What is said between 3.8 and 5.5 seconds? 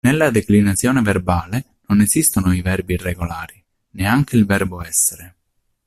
neanche il verbo essere.